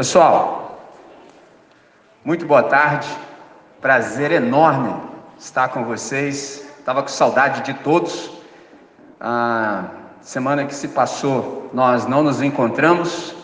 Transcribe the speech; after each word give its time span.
Pessoal, 0.00 0.80
muito 2.24 2.46
boa 2.46 2.62
tarde. 2.62 3.06
Prazer 3.82 4.32
enorme 4.32 4.94
estar 5.38 5.68
com 5.68 5.84
vocês. 5.84 6.66
Estava 6.78 7.02
com 7.02 7.08
saudade 7.08 7.60
de 7.60 7.74
todos. 7.80 8.30
A 9.20 9.84
semana 10.22 10.64
que 10.64 10.74
se 10.74 10.88
passou, 10.88 11.68
nós 11.74 12.06
não 12.06 12.22
nos 12.22 12.40
encontramos 12.40 13.34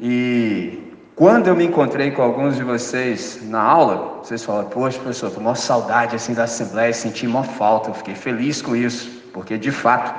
e 0.00 0.96
quando 1.14 1.46
eu 1.46 1.54
me 1.54 1.66
encontrei 1.66 2.10
com 2.10 2.22
alguns 2.22 2.56
de 2.56 2.64
vocês 2.64 3.48
na 3.48 3.62
aula, 3.62 4.18
vocês 4.18 4.44
falaram: 4.44 4.70
Poxa, 4.70 4.98
professor, 4.98 5.28
estou 5.28 5.44
com 5.44 5.54
saudade 5.54 6.16
assim 6.16 6.34
da 6.34 6.42
Assembleia, 6.42 6.92
senti 6.92 7.24
uma 7.24 7.44
falta. 7.44 7.90
Eu 7.90 7.94
fiquei 7.94 8.16
feliz 8.16 8.60
com 8.60 8.74
isso, 8.74 9.08
porque 9.32 9.56
de 9.56 9.70
fato 9.70 10.12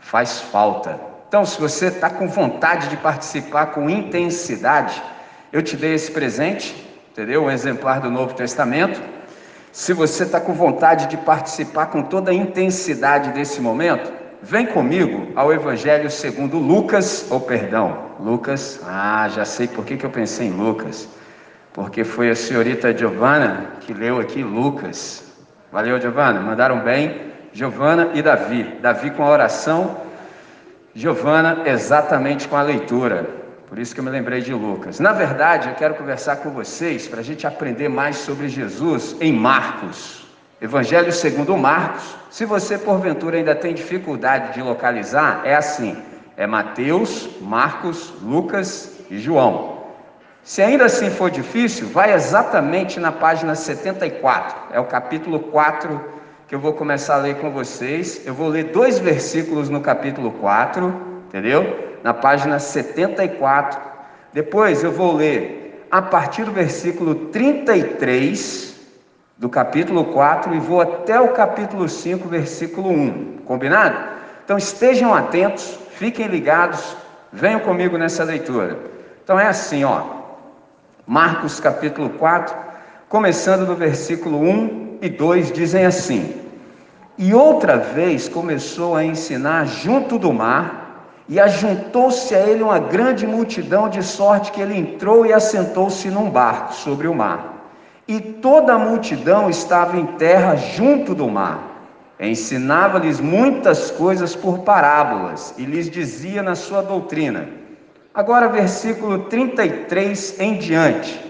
faz 0.00 0.38
falta. 0.38 1.00
Então, 1.28 1.44
se 1.44 1.60
você 1.60 1.88
está 1.88 2.08
com 2.08 2.26
vontade 2.26 2.88
de 2.88 2.96
participar 2.96 3.66
com 3.66 3.90
intensidade, 3.90 5.02
eu 5.52 5.60
te 5.62 5.76
dei 5.76 5.92
esse 5.92 6.10
presente, 6.10 6.74
entendeu? 7.12 7.44
Um 7.44 7.50
exemplar 7.50 8.00
do 8.00 8.10
Novo 8.10 8.32
Testamento. 8.32 8.98
Se 9.70 9.92
você 9.92 10.22
está 10.22 10.40
com 10.40 10.54
vontade 10.54 11.06
de 11.06 11.18
participar 11.18 11.88
com 11.88 12.02
toda 12.02 12.30
a 12.30 12.34
intensidade 12.34 13.30
desse 13.32 13.60
momento, 13.60 14.10
vem 14.42 14.64
comigo 14.64 15.30
ao 15.36 15.52
Evangelho 15.52 16.10
segundo 16.10 16.56
Lucas, 16.56 17.26
ou 17.30 17.38
perdão, 17.38 18.06
Lucas. 18.18 18.80
Ah, 18.86 19.28
já 19.28 19.44
sei 19.44 19.68
por 19.68 19.84
que, 19.84 19.98
que 19.98 20.06
eu 20.06 20.10
pensei 20.10 20.46
em 20.46 20.52
Lucas. 20.52 21.06
Porque 21.74 22.04
foi 22.04 22.30
a 22.30 22.34
senhorita 22.34 22.96
Giovana 22.96 23.72
que 23.80 23.92
leu 23.92 24.18
aqui 24.18 24.42
Lucas. 24.42 25.24
Valeu, 25.70 26.00
Giovana. 26.00 26.40
Mandaram 26.40 26.80
bem. 26.80 27.28
Giovana 27.52 28.12
e 28.14 28.22
Davi. 28.22 28.78
Davi 28.80 29.10
com 29.10 29.22
a 29.22 29.28
oração 29.28 30.07
Giovana, 30.98 31.62
exatamente 31.64 32.48
com 32.48 32.56
a 32.56 32.62
leitura. 32.62 33.24
Por 33.68 33.78
isso 33.78 33.94
que 33.94 34.00
eu 34.00 34.04
me 34.04 34.10
lembrei 34.10 34.40
de 34.40 34.52
Lucas. 34.52 34.98
Na 34.98 35.12
verdade, 35.12 35.68
eu 35.68 35.74
quero 35.76 35.94
conversar 35.94 36.38
com 36.38 36.50
vocês 36.50 37.06
para 37.06 37.20
a 37.20 37.22
gente 37.22 37.46
aprender 37.46 37.88
mais 37.88 38.16
sobre 38.16 38.48
Jesus 38.48 39.14
em 39.20 39.32
Marcos. 39.32 40.26
Evangelho 40.60 41.12
segundo 41.12 41.56
Marcos. 41.56 42.16
Se 42.30 42.44
você 42.44 42.76
porventura 42.76 43.36
ainda 43.36 43.54
tem 43.54 43.74
dificuldade 43.74 44.54
de 44.54 44.60
localizar, 44.60 45.42
é 45.44 45.54
assim: 45.54 45.96
é 46.36 46.48
Mateus, 46.48 47.28
Marcos, 47.40 48.12
Lucas 48.20 48.98
e 49.08 49.18
João. 49.18 49.78
Se 50.42 50.62
ainda 50.62 50.86
assim 50.86 51.10
for 51.10 51.30
difícil, 51.30 51.86
vai 51.86 52.12
exatamente 52.12 52.98
na 52.98 53.12
página 53.12 53.54
74. 53.54 54.56
É 54.72 54.80
o 54.80 54.84
capítulo 54.84 55.38
4 55.38 56.17
que 56.48 56.54
eu 56.54 56.58
vou 56.58 56.72
começar 56.72 57.16
a 57.16 57.18
ler 57.18 57.36
com 57.36 57.50
vocês. 57.50 58.22
Eu 58.26 58.32
vou 58.32 58.48
ler 58.48 58.64
dois 58.72 58.98
versículos 58.98 59.68
no 59.68 59.82
capítulo 59.82 60.32
4, 60.32 60.94
entendeu? 61.26 61.98
Na 62.02 62.14
página 62.14 62.58
74. 62.58 63.78
Depois 64.32 64.82
eu 64.82 64.90
vou 64.90 65.14
ler 65.14 65.86
a 65.90 66.00
partir 66.00 66.44
do 66.44 66.50
versículo 66.50 67.14
33 67.26 68.74
do 69.36 69.50
capítulo 69.50 70.06
4 70.06 70.54
e 70.54 70.58
vou 70.58 70.80
até 70.80 71.20
o 71.20 71.34
capítulo 71.34 71.86
5, 71.86 72.26
versículo 72.26 72.88
1. 72.88 73.40
Combinado? 73.44 73.98
Então 74.42 74.56
estejam 74.56 75.12
atentos, 75.12 75.78
fiquem 75.90 76.28
ligados, 76.28 76.96
venham 77.30 77.60
comigo 77.60 77.98
nessa 77.98 78.24
leitura. 78.24 78.78
Então 79.22 79.38
é 79.38 79.46
assim, 79.46 79.84
ó. 79.84 80.02
Marcos 81.06 81.60
capítulo 81.60 82.08
4, 82.08 82.56
começando 83.06 83.66
no 83.66 83.74
versículo 83.74 84.40
1 84.40 84.87
e 85.00 85.08
2 85.08 85.52
dizem 85.52 85.86
assim: 85.86 86.34
E 87.16 87.34
outra 87.34 87.76
vez 87.76 88.28
começou 88.28 88.96
a 88.96 89.04
ensinar 89.04 89.66
junto 89.66 90.18
do 90.18 90.32
mar, 90.32 90.88
e 91.28 91.38
ajuntou-se 91.38 92.34
a 92.34 92.40
ele 92.40 92.62
uma 92.62 92.78
grande 92.78 93.26
multidão, 93.26 93.88
de 93.88 94.02
sorte 94.02 94.50
que 94.50 94.60
ele 94.60 94.76
entrou 94.76 95.26
e 95.26 95.32
assentou-se 95.32 96.08
num 96.08 96.30
barco 96.30 96.72
sobre 96.72 97.06
o 97.06 97.14
mar. 97.14 97.54
E 98.06 98.18
toda 98.18 98.72
a 98.72 98.78
multidão 98.78 99.50
estava 99.50 99.98
em 99.98 100.06
terra 100.06 100.56
junto 100.56 101.14
do 101.14 101.28
mar. 101.28 101.68
Ensinava-lhes 102.18 103.20
muitas 103.20 103.90
coisas 103.90 104.34
por 104.34 104.60
parábolas 104.60 105.54
e 105.58 105.64
lhes 105.64 105.90
dizia 105.90 106.42
na 106.42 106.54
sua 106.54 106.82
doutrina. 106.82 107.46
Agora, 108.14 108.48
versículo 108.48 109.20
33 109.24 110.40
em 110.40 110.54
diante. 110.54 111.28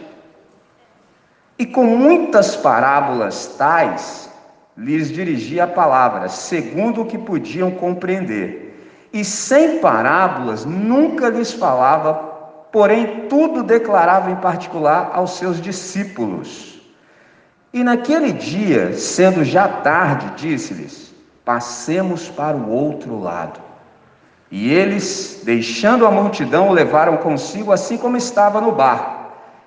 E 1.58 1.66
com 1.66 1.82
muitas 1.84 2.54
parábolas 2.54 3.56
tais, 3.58 4.30
lhes 4.76 5.10
dirigia 5.10 5.64
a 5.64 5.66
palavra, 5.66 6.28
segundo 6.28 7.02
o 7.02 7.06
que 7.06 7.19
podiam 7.19 7.72
compreender. 7.72 9.08
E 9.12 9.24
sem 9.24 9.80
parábolas 9.80 10.64
nunca 10.64 11.28
lhes 11.28 11.52
falava, 11.52 12.14
porém 12.70 13.26
tudo 13.28 13.64
declarava 13.64 14.30
em 14.30 14.36
particular 14.36 15.10
aos 15.12 15.36
seus 15.36 15.60
discípulos. 15.60 16.80
E 17.72 17.82
naquele 17.82 18.32
dia, 18.32 18.92
sendo 18.92 19.42
já 19.44 19.66
tarde, 19.66 20.30
disse-lhes: 20.36 21.12
Passemos 21.44 22.28
para 22.28 22.56
o 22.56 22.70
outro 22.70 23.19
lado. 23.19 23.58
E 24.48 24.72
eles, 24.72 25.42
deixando 25.44 26.06
a 26.06 26.10
multidão, 26.10 26.69
o 26.69 26.72
levaram 26.72 27.16
consigo, 27.16 27.72
assim 27.72 27.98
como 27.98 28.16
estava 28.16 28.60
no 28.60 28.70
barco 28.70 29.18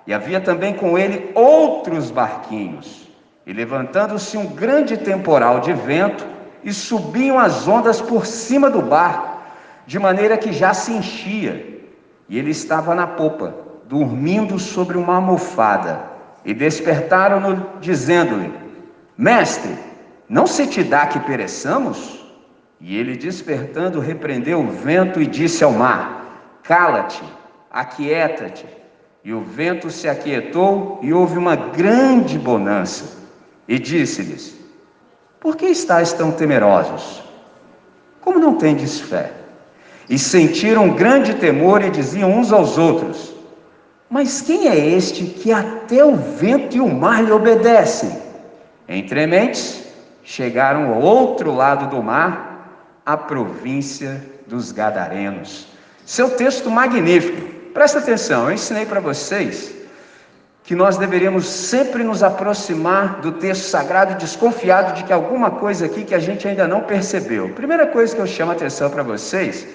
e 0.06 0.14
havia 0.14 0.42
também 0.42 0.74
com 0.74 0.98
ele 0.98 1.32
outros 1.36 2.12
barquinhos. 2.12 3.08
E 3.46 3.54
levantando-se 3.54 4.38
um 4.38 4.48
grande 4.48 4.98
temporal 4.98 5.60
de 5.60 5.74
vento, 5.74 6.26
e 6.64 6.72
subiam 6.72 7.40
as 7.40 7.68
ondas 7.68 8.00
por 8.00 8.26
cima 8.26 8.70
do 8.70 8.82
barco, 8.82 9.42
de 9.88 9.98
maneira 9.98 10.38
que 10.38 10.54
já 10.54 10.74
se 10.74 10.92
enchia. 10.92 11.82
E 12.30 12.38
ele 12.38 12.52
estava 12.52 12.94
na 12.94 13.08
popa, 13.08 13.56
dormindo 13.86 14.60
sobre 14.60 14.98
uma 14.98 15.16
almofada. 15.16 16.04
E 16.46 16.54
despertaram-no, 16.54 17.66
dizendo-lhe: 17.80 18.54
Mestre, 19.18 19.76
não 20.30 20.48
se 20.48 20.68
te 20.68 20.84
dá 20.84 21.08
que 21.08 21.20
pereçamos? 21.20 22.26
E 22.80 22.98
ele, 22.98 23.16
despertando, 23.16 24.00
repreendeu 24.00 24.60
o 24.60 24.72
vento 24.72 25.22
e 25.22 25.28
disse 25.28 25.64
ao 25.64 25.72
mar: 25.72 26.60
Cala-te, 26.64 27.24
aquieta-te. 27.72 28.66
E 29.24 29.34
o 29.34 29.42
vento 29.42 29.92
se 29.92 30.10
aquietou 30.10 31.00
e 31.02 31.14
houve 31.14 31.38
uma 31.38 31.56
grande 31.56 32.40
bonança. 32.40 33.20
E 33.68 33.78
disse-lhes: 33.78 34.56
Por 35.40 35.56
que 35.56 35.68
estáis 35.68 36.12
tão 36.12 36.32
temerosos? 36.32 37.22
Como 38.20 38.40
não 38.40 38.56
tendes 38.56 39.00
fé? 39.00 39.32
E 40.10 40.18
sentiram 40.18 40.90
grande 40.90 41.36
temor 41.36 41.84
e 41.84 41.90
diziam 41.90 42.32
uns 42.32 42.52
aos 42.52 42.78
outros: 42.78 43.34
Mas 44.10 44.42
quem 44.42 44.68
é 44.68 44.76
este 44.76 45.26
que 45.26 45.52
até 45.52 46.04
o 46.04 46.16
vento 46.16 46.76
e 46.76 46.82
o 46.82 46.90
mar 46.90 47.24
lhe 47.24 47.32
obedecem? 47.32 48.20
Entre 48.88 49.26
mentes, 49.28 49.88
chegaram 50.24 50.94
ao 50.94 51.02
outro 51.02 51.54
lado 51.54 51.96
do 51.96 52.02
mar, 52.02 53.02
a 53.06 53.16
província 53.16 54.22
dos 54.48 54.72
Gadarenos. 54.72 55.68
Seu 56.06 56.32
texto 56.32 56.70
magnífico. 56.70 57.51
Presta 57.74 58.00
atenção, 58.00 58.46
eu 58.46 58.54
ensinei 58.54 58.86
para 58.86 59.00
vocês 59.00 59.74
que 60.64 60.76
nós 60.76 60.98
deveríamos 60.98 61.48
sempre 61.48 62.04
nos 62.04 62.22
aproximar 62.22 63.22
do 63.22 63.32
texto 63.32 63.64
sagrado 63.64 64.16
desconfiado 64.16 64.94
de 64.94 65.04
que 65.04 65.14
alguma 65.14 65.52
coisa 65.52 65.86
aqui 65.86 66.04
que 66.04 66.14
a 66.14 66.20
gente 66.20 66.48
ainda 66.48 66.68
não 66.68 66.82
percebeu. 66.82 67.50
Primeira 67.50 67.88
coisa 67.88 68.16
que 68.16 68.22
eu 68.22 68.28
chamo 68.28 68.52
a 68.52 68.56
atenção 68.56 68.90
para 68.90 69.04
vocês 69.04 69.68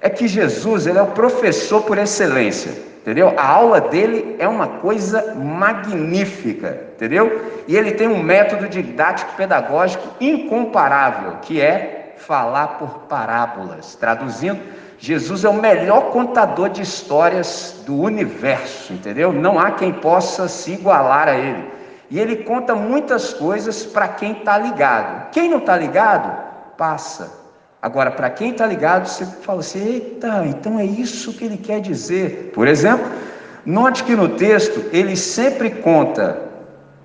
é 0.00 0.08
que 0.08 0.28
Jesus, 0.28 0.86
ele 0.86 0.98
é 0.98 1.02
o 1.02 1.08
professor 1.08 1.82
por 1.82 1.98
excelência, 1.98 2.70
entendeu? 3.00 3.34
A 3.36 3.46
aula 3.46 3.80
dele 3.80 4.36
é 4.38 4.46
uma 4.46 4.68
coisa 4.68 5.34
magnífica, 5.34 6.88
entendeu? 6.94 7.50
E 7.66 7.76
ele 7.76 7.92
tem 7.92 8.06
um 8.06 8.22
método 8.22 8.68
didático 8.68 9.34
pedagógico 9.36 10.06
incomparável, 10.20 11.38
que 11.42 11.60
é 11.60 12.14
falar 12.18 12.78
por 12.78 13.00
parábolas. 13.08 13.96
Traduzindo, 13.96 14.60
Jesus 14.98 15.44
é 15.44 15.48
o 15.48 15.54
melhor 15.54 16.10
contador 16.10 16.68
de 16.68 16.82
histórias 16.82 17.82
do 17.86 17.94
universo, 17.96 18.92
entendeu? 18.92 19.32
Não 19.32 19.58
há 19.58 19.70
quem 19.70 19.92
possa 19.92 20.48
se 20.48 20.72
igualar 20.72 21.28
a 21.28 21.38
ele. 21.38 21.70
E 22.10 22.18
ele 22.18 22.36
conta 22.36 22.74
muitas 22.74 23.32
coisas 23.32 23.86
para 23.86 24.08
quem 24.08 24.32
está 24.32 24.58
ligado. 24.58 25.30
Quem 25.30 25.48
não 25.48 25.58
está 25.58 25.76
ligado, 25.76 26.36
passa. 26.76 27.30
Agora, 27.80 28.10
para 28.10 28.28
quem 28.28 28.50
está 28.50 28.66
ligado, 28.66 29.06
você 29.06 29.24
fala 29.24 29.60
assim: 29.60 29.86
eita, 29.86 30.44
então 30.44 30.80
é 30.80 30.84
isso 30.84 31.32
que 31.32 31.44
ele 31.44 31.58
quer 31.58 31.80
dizer. 31.80 32.50
Por 32.52 32.66
exemplo, 32.66 33.06
note 33.64 34.02
que 34.02 34.16
no 34.16 34.30
texto 34.30 34.84
ele 34.92 35.16
sempre 35.16 35.70
conta 35.70 36.42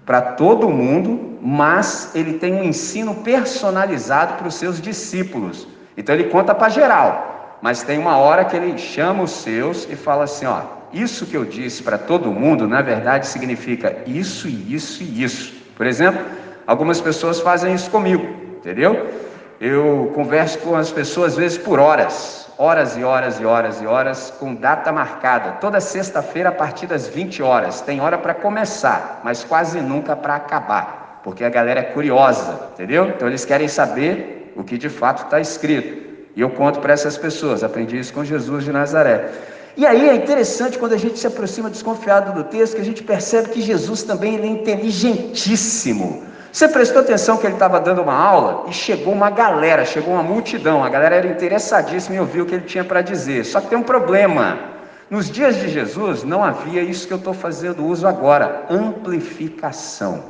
para 0.03 0.19
todo 0.19 0.67
mundo, 0.67 1.37
mas 1.41 2.09
ele 2.15 2.39
tem 2.39 2.55
um 2.55 2.63
ensino 2.63 3.13
personalizado 3.15 4.33
para 4.35 4.47
os 4.47 4.55
seus 4.55 4.81
discípulos. 4.81 5.67
Então 5.95 6.15
ele 6.15 6.25
conta 6.25 6.55
para 6.55 6.69
geral 6.69 7.32
mas 7.63 7.81
tem 7.81 7.97
uma 7.97 8.17
hora 8.17 8.43
que 8.43 8.57
ele 8.57 8.77
chama 8.77 9.23
os 9.23 9.31
seus 9.31 9.87
e 9.89 9.95
fala 9.95 10.25
assim: 10.25 10.45
ó, 10.45 10.63
isso 10.91 11.25
que 11.25 11.37
eu 11.37 11.45
disse 11.45 11.81
para 11.81 11.97
todo 11.97 12.29
mundo, 12.29 12.67
na 12.67 12.81
verdade 12.81 13.25
significa 13.25 14.03
isso 14.05 14.49
isso 14.49 15.01
e 15.01 15.23
isso. 15.23 15.53
Por 15.77 15.87
exemplo, 15.87 16.25
algumas 16.67 16.99
pessoas 16.99 17.39
fazem 17.39 17.73
isso 17.73 17.89
comigo, 17.89 18.27
entendeu? 18.57 19.09
Eu 19.61 20.11
converso 20.13 20.59
com 20.59 20.75
as 20.75 20.91
pessoas 20.91 21.31
às 21.31 21.37
vezes 21.37 21.57
por 21.57 21.79
horas, 21.79 22.51
horas 22.57 22.97
e 22.97 23.03
horas 23.05 23.39
e 23.39 23.45
horas 23.45 23.81
e 23.81 23.85
horas, 23.85 24.29
com 24.37 24.53
data 24.53 24.91
marcada. 24.91 25.51
Toda 25.61 25.79
sexta-feira, 25.79 26.49
a 26.49 26.51
partir 26.51 26.85
das 26.85 27.07
20 27.07 27.41
horas. 27.41 27.79
Tem 27.79 28.01
hora 28.01 28.17
para 28.17 28.33
começar, 28.33 29.21
mas 29.23 29.41
quase 29.45 29.79
nunca 29.79 30.17
para 30.17 30.35
acabar, 30.35 31.21
porque 31.23 31.45
a 31.45 31.49
galera 31.49 31.79
é 31.79 31.83
curiosa, 31.83 32.71
entendeu? 32.73 33.07
Então 33.07 33.25
eles 33.25 33.45
querem 33.45 33.69
saber 33.69 34.51
o 34.53 34.65
que 34.65 34.77
de 34.77 34.89
fato 34.89 35.23
está 35.23 35.39
escrito. 35.39 36.02
E 36.35 36.41
eu 36.41 36.49
conto 36.49 36.79
para 36.79 36.93
essas 36.93 37.17
pessoas, 37.17 37.63
aprendi 37.63 37.97
isso 37.99 38.13
com 38.13 38.23
Jesus 38.23 38.63
de 38.63 38.71
Nazaré. 38.71 39.29
E 39.75 39.85
aí 39.85 40.09
é 40.09 40.15
interessante 40.15 40.77
quando 40.77 40.93
a 40.93 40.97
gente 40.97 41.17
se 41.17 41.25
aproxima 41.25 41.69
desconfiado 41.69 42.33
do 42.33 42.43
texto, 42.43 42.75
que 42.75 42.81
a 42.81 42.85
gente 42.85 43.03
percebe 43.03 43.49
que 43.49 43.61
Jesus 43.61 44.03
também 44.03 44.37
é 44.37 44.45
inteligentíssimo. 44.45 46.23
Você 46.51 46.67
prestou 46.67 47.01
atenção 47.01 47.37
que 47.37 47.47
ele 47.47 47.55
estava 47.55 47.79
dando 47.79 48.03
uma 48.03 48.13
aula 48.13 48.65
e 48.69 48.73
chegou 48.73 49.11
uma 49.11 49.31
galera, 49.31 49.83
chegou 49.85 50.13
uma 50.13 50.21
multidão, 50.21 50.83
a 50.83 50.89
galera 50.89 51.15
era 51.15 51.27
interessadíssima 51.27 52.15
em 52.15 52.19
ouvir 52.19 52.41
o 52.41 52.45
que 52.45 52.53
ele 52.53 52.65
tinha 52.65 52.83
para 52.83 53.01
dizer. 53.01 53.43
Só 53.43 53.59
que 53.59 53.67
tem 53.67 53.77
um 53.77 53.83
problema. 53.83 54.59
Nos 55.09 55.31
dias 55.31 55.55
de 55.55 55.67
Jesus 55.67 56.23
não 56.23 56.43
havia 56.43 56.83
isso 56.83 57.07
que 57.07 57.13
eu 57.13 57.17
estou 57.17 57.33
fazendo 57.33 57.83
uso 57.83 58.07
agora, 58.07 58.65
amplificação. 58.69 60.23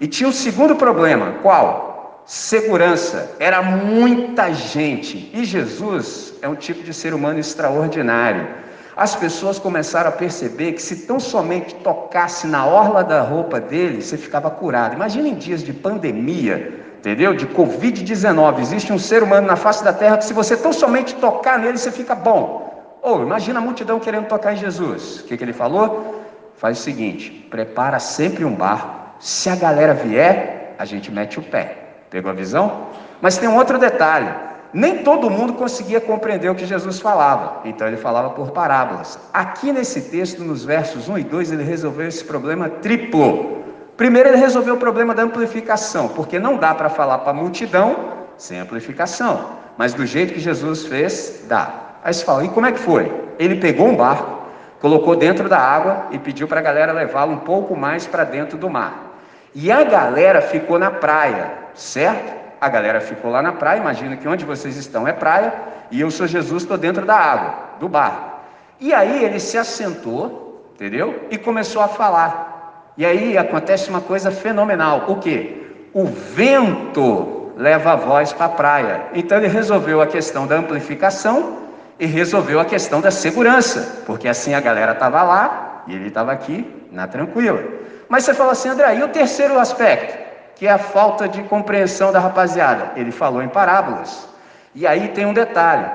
E 0.00 0.06
tinha 0.06 0.28
um 0.28 0.32
segundo 0.32 0.76
problema, 0.76 1.34
qual? 1.42 1.85
Segurança. 2.26 3.36
Era 3.40 3.62
muita 3.62 4.52
gente. 4.52 5.30
E 5.32 5.44
Jesus 5.44 6.34
é 6.42 6.48
um 6.48 6.54
tipo 6.54 6.82
de 6.82 6.92
ser 6.92 7.14
humano 7.14 7.38
extraordinário 7.38 8.66
as 8.96 9.14
pessoas 9.14 9.58
começaram 9.58 10.08
a 10.08 10.12
perceber 10.12 10.72
que 10.72 10.80
se 10.80 11.06
tão 11.06 11.20
somente 11.20 11.74
tocasse 11.74 12.46
na 12.46 12.64
orla 12.64 13.04
da 13.04 13.20
roupa 13.20 13.60
dele, 13.60 14.00
você 14.00 14.16
ficava 14.16 14.50
curado. 14.50 14.94
Imagina 14.94 15.28
em 15.28 15.34
dias 15.34 15.62
de 15.62 15.70
pandemia, 15.70 16.82
entendeu? 16.98 17.34
De 17.34 17.46
Covid-19. 17.46 18.58
Existe 18.60 18.90
um 18.94 18.98
ser 18.98 19.22
humano 19.22 19.46
na 19.46 19.54
face 19.54 19.84
da 19.84 19.92
terra 19.92 20.16
que 20.16 20.24
se 20.24 20.32
você 20.32 20.56
tão 20.56 20.72
somente 20.72 21.14
tocar 21.16 21.58
nele, 21.58 21.76
você 21.76 21.92
fica 21.92 22.14
bom. 22.14 22.96
Ou 23.02 23.18
oh, 23.18 23.22
imagina 23.22 23.58
a 23.58 23.62
multidão 23.62 24.00
querendo 24.00 24.28
tocar 24.28 24.54
em 24.54 24.56
Jesus. 24.56 25.20
O 25.20 25.24
que, 25.24 25.36
que 25.36 25.44
ele 25.44 25.52
falou? 25.52 26.24
Faz 26.56 26.78
o 26.78 26.82
seguinte: 26.82 27.46
prepara 27.50 27.98
sempre 27.98 28.46
um 28.46 28.54
barco. 28.54 29.14
Se 29.20 29.50
a 29.50 29.56
galera 29.56 29.92
vier, 29.92 30.74
a 30.78 30.86
gente 30.86 31.12
mete 31.12 31.38
o 31.38 31.42
pé. 31.42 31.85
Pegou 32.10 32.30
a 32.30 32.34
visão? 32.34 32.88
Mas 33.20 33.38
tem 33.38 33.48
um 33.48 33.56
outro 33.56 33.78
detalhe 33.78 34.46
nem 34.76 34.98
todo 34.98 35.30
mundo 35.30 35.54
conseguia 35.54 36.00
compreender 36.00 36.50
o 36.50 36.54
que 36.54 36.66
Jesus 36.66 37.00
falava, 37.00 37.60
então 37.64 37.86
ele 37.86 37.96
falava 37.96 38.28
por 38.30 38.50
parábolas. 38.50 39.18
Aqui 39.32 39.72
nesse 39.72 40.02
texto, 40.02 40.44
nos 40.44 40.66
versos 40.66 41.08
1 41.08 41.18
e 41.18 41.24
2, 41.24 41.52
ele 41.52 41.62
resolveu 41.62 42.06
esse 42.06 42.22
problema 42.22 42.68
triplo. 42.68 43.64
Primeiro, 43.96 44.28
ele 44.28 44.36
resolveu 44.36 44.74
o 44.74 44.76
problema 44.76 45.14
da 45.14 45.22
amplificação, 45.22 46.08
porque 46.08 46.38
não 46.38 46.58
dá 46.58 46.74
para 46.74 46.90
falar 46.90 47.20
para 47.20 47.30
a 47.30 47.34
multidão 47.34 47.96
sem 48.36 48.60
amplificação, 48.60 49.52
mas 49.78 49.94
do 49.94 50.04
jeito 50.04 50.34
que 50.34 50.40
Jesus 50.40 50.84
fez, 50.84 51.44
dá. 51.48 51.72
Aí 52.04 52.12
você 52.12 52.22
fala, 52.22 52.44
e 52.44 52.48
como 52.50 52.66
é 52.66 52.72
que 52.72 52.78
foi? 52.78 53.10
Ele 53.38 53.56
pegou 53.56 53.88
um 53.88 53.96
barco, 53.96 54.42
colocou 54.78 55.16
dentro 55.16 55.48
da 55.48 55.58
água 55.58 56.08
e 56.10 56.18
pediu 56.18 56.46
para 56.46 56.60
a 56.60 56.62
galera 56.62 56.92
levá-lo 56.92 57.32
um 57.32 57.38
pouco 57.38 57.74
mais 57.74 58.06
para 58.06 58.24
dentro 58.24 58.58
do 58.58 58.68
mar. 58.68 59.16
E 59.54 59.72
a 59.72 59.82
galera 59.84 60.42
ficou 60.42 60.78
na 60.78 60.90
praia, 60.90 61.65
certo? 61.76 62.34
A 62.60 62.68
galera 62.68 63.00
ficou 63.00 63.30
lá 63.30 63.42
na 63.42 63.52
praia, 63.52 63.78
imagina 63.78 64.16
que 64.16 64.26
onde 64.26 64.44
vocês 64.44 64.76
estão 64.76 65.06
é 65.06 65.12
praia, 65.12 65.52
e 65.90 66.00
eu 66.00 66.10
sou 66.10 66.26
Jesus, 66.26 66.62
estou 66.62 66.76
dentro 66.76 67.04
da 67.04 67.14
água, 67.14 67.54
do 67.78 67.88
barco. 67.88 68.40
E 68.80 68.92
aí 68.92 69.24
ele 69.24 69.38
se 69.38 69.56
assentou, 69.56 70.70
entendeu? 70.74 71.26
E 71.30 71.38
começou 71.38 71.82
a 71.82 71.88
falar. 71.88 72.92
E 72.96 73.04
aí 73.04 73.36
acontece 73.36 73.90
uma 73.90 74.00
coisa 74.00 74.30
fenomenal. 74.30 75.04
O 75.08 75.16
que? 75.16 75.88
O 75.92 76.06
vento 76.06 77.52
leva 77.56 77.92
a 77.92 77.96
voz 77.96 78.32
para 78.32 78.46
a 78.46 78.50
praia. 78.50 79.06
Então 79.14 79.38
ele 79.38 79.48
resolveu 79.48 80.00
a 80.00 80.06
questão 80.06 80.46
da 80.46 80.56
amplificação 80.56 81.58
e 81.98 82.06
resolveu 82.06 82.60
a 82.60 82.64
questão 82.64 83.00
da 83.00 83.10
segurança, 83.10 84.02
porque 84.04 84.28
assim 84.28 84.52
a 84.54 84.60
galera 84.60 84.92
estava 84.92 85.22
lá 85.22 85.84
e 85.86 85.94
ele 85.94 86.08
estava 86.08 86.32
aqui 86.32 86.70
na 86.92 87.06
tranquila. 87.06 87.62
Mas 88.08 88.24
você 88.24 88.34
fala 88.34 88.52
assim, 88.52 88.68
André, 88.68 88.96
e 88.96 89.02
o 89.02 89.08
terceiro 89.08 89.58
aspecto? 89.58 90.25
Que 90.56 90.66
é 90.66 90.72
a 90.72 90.78
falta 90.78 91.28
de 91.28 91.42
compreensão 91.44 92.10
da 92.10 92.18
rapaziada. 92.18 92.92
Ele 92.96 93.12
falou 93.12 93.42
em 93.42 93.48
parábolas. 93.48 94.28
E 94.74 94.86
aí 94.86 95.08
tem 95.08 95.24
um 95.24 95.32
detalhe. 95.32 95.88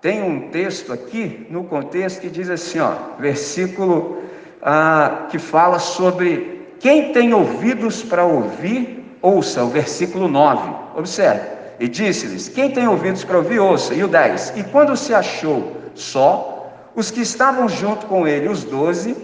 Tem 0.00 0.22
um 0.22 0.48
texto 0.48 0.92
aqui 0.92 1.46
no 1.50 1.64
contexto 1.64 2.20
que 2.20 2.30
diz 2.30 2.48
assim, 2.50 2.80
ó, 2.80 2.92
versículo 3.18 4.22
ah, 4.62 5.26
que 5.30 5.38
fala 5.38 5.78
sobre 5.78 6.74
quem 6.80 7.12
tem 7.12 7.34
ouvidos 7.34 8.02
para 8.02 8.24
ouvir, 8.24 9.16
ouça, 9.20 9.62
o 9.62 9.68
versículo 9.68 10.26
9. 10.26 10.70
Observe. 10.96 11.42
E 11.78 11.88
disse-lhes: 11.88 12.48
Quem 12.48 12.70
tem 12.70 12.88
ouvidos 12.88 13.22
para 13.22 13.36
ouvir, 13.36 13.58
ouça. 13.58 13.94
E 13.94 14.02
o 14.02 14.08
10. 14.08 14.54
E 14.56 14.64
quando 14.64 14.96
se 14.96 15.14
achou 15.14 15.76
só, 15.94 16.70
os 16.94 17.10
que 17.10 17.20
estavam 17.20 17.68
junto 17.68 18.06
com 18.06 18.26
ele, 18.26 18.48
os 18.48 18.64
doze, 18.64 19.16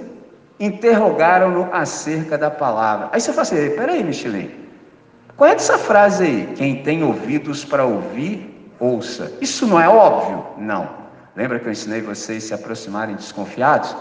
interrogaram-no 0.60 1.68
acerca 1.72 2.36
da 2.36 2.50
palavra. 2.50 3.08
Aí 3.12 3.20
você 3.20 3.30
fala 3.30 3.42
assim: 3.42 3.70
peraí, 3.70 4.04
Michelin, 4.04 4.65
qual 5.36 5.50
é 5.50 5.54
essa 5.54 5.76
frase 5.76 6.24
aí? 6.24 6.52
Quem 6.56 6.82
tem 6.82 7.02
ouvidos 7.02 7.64
para 7.64 7.84
ouvir, 7.84 8.72
ouça. 8.80 9.32
Isso 9.40 9.66
não 9.66 9.78
é 9.78 9.88
óbvio? 9.88 10.46
Não. 10.56 10.88
Lembra 11.36 11.58
que 11.58 11.66
eu 11.66 11.72
ensinei 11.72 12.00
vocês 12.00 12.44
se 12.44 12.54
aproximarem 12.54 13.14
desconfiados? 13.14 13.94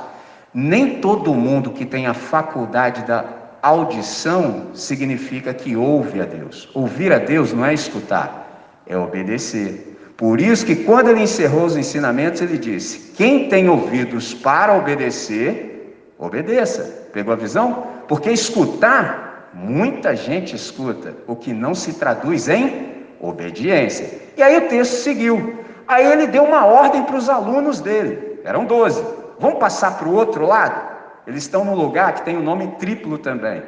Nem 0.53 1.01
todo 1.01 1.33
mundo 1.33 1.71
que 1.71 1.85
tem 1.85 2.07
a 2.07 2.13
faculdade 2.13 3.03
da 3.03 3.25
audição 3.61 4.67
significa 4.73 5.53
que 5.53 5.75
ouve 5.75 6.21
a 6.21 6.25
Deus. 6.25 6.69
Ouvir 6.73 7.11
a 7.11 7.17
Deus 7.17 7.51
não 7.51 7.65
é 7.65 7.73
escutar, 7.73 8.79
é 8.87 8.95
obedecer. 8.97 9.97
Por 10.15 10.39
isso 10.39 10.65
que 10.65 10.77
quando 10.77 11.09
ele 11.09 11.23
encerrou 11.23 11.65
os 11.65 11.75
ensinamentos, 11.75 12.41
ele 12.41 12.57
disse: 12.57 13.11
Quem 13.17 13.49
tem 13.49 13.67
ouvidos 13.67 14.33
para 14.33 14.73
obedecer, 14.73 16.13
obedeça. 16.17 17.09
Pegou 17.11 17.33
a 17.33 17.37
visão? 17.37 17.87
Porque 18.07 18.31
escutar 18.31 19.24
Muita 19.55 20.13
gente 20.17 20.53
escuta, 20.53 21.15
o 21.25 21.33
que 21.33 21.53
não 21.53 21.73
se 21.73 21.93
traduz 21.93 22.49
em 22.49 23.05
obediência. 23.21 24.19
E 24.35 24.43
aí 24.43 24.57
o 24.57 24.67
texto 24.67 24.95
seguiu. 25.01 25.63
Aí 25.87 26.05
ele 26.11 26.27
deu 26.27 26.43
uma 26.43 26.65
ordem 26.65 27.03
para 27.03 27.15
os 27.15 27.29
alunos 27.29 27.79
dele, 27.79 28.41
eram 28.43 28.65
doze. 28.65 29.01
Vamos 29.39 29.57
passar 29.57 29.97
para 29.97 30.09
o 30.09 30.13
outro 30.13 30.45
lado? 30.45 30.93
Eles 31.25 31.43
estão 31.43 31.63
num 31.63 31.73
lugar 31.73 32.13
que 32.15 32.23
tem 32.23 32.35
o 32.35 32.41
um 32.41 32.43
nome 32.43 32.67
triplo 32.79 33.17
também: 33.17 33.63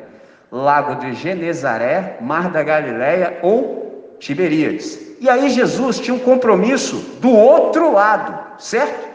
Lago 0.51 0.95
de 0.95 1.13
Genezaré, 1.13 2.17
Mar 2.19 2.49
da 2.49 2.63
Galileia 2.63 3.39
ou 3.41 4.17
Tiberíades. 4.19 4.99
E 5.21 5.29
aí 5.29 5.49
Jesus 5.49 5.99
tinha 5.99 6.13
um 6.13 6.19
compromisso 6.19 6.97
do 7.21 7.31
outro 7.31 7.93
lado, 7.93 8.37
certo? 8.59 9.06